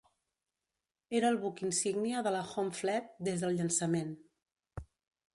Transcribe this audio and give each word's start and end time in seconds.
Era 1.17 1.27
el 1.33 1.35
buc 1.43 1.59
insígnia 1.67 2.23
de 2.27 2.31
la 2.35 2.41
Home 2.53 2.73
Fleet 2.77 3.11
des 3.27 3.43
del 3.43 3.53
llançament. 3.59 4.09